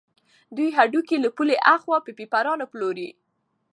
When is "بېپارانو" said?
2.17-2.65